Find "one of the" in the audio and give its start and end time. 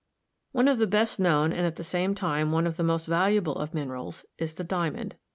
0.51-0.87, 2.51-2.81